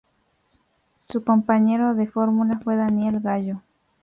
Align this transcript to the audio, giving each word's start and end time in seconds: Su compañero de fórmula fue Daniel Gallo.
Su 1.11 1.23
compañero 1.23 1.93
de 1.93 2.07
fórmula 2.07 2.57
fue 2.63 2.75
Daniel 2.75 3.19
Gallo. 3.19 3.61